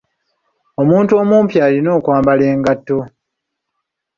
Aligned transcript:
Omuntu 0.81 1.11
omupi 1.21 1.57
alina 1.65 1.89
okwambala 1.97 2.43
engatto. 2.53 2.99